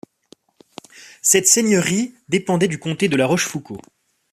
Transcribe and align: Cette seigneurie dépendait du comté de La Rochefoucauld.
Cette 1.21 1.45
seigneurie 1.45 2.15
dépendait 2.27 2.67
du 2.67 2.79
comté 2.79 3.07
de 3.07 3.15
La 3.15 3.27
Rochefoucauld. 3.27 3.81